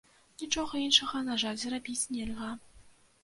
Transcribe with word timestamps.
Нічога 0.43 0.79
іншага, 0.85 1.19
на 1.27 1.35
жаль, 1.43 1.59
зрабіць 1.63 2.09
нельга. 2.17 2.51